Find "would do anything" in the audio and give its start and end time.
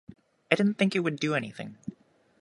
1.01-1.77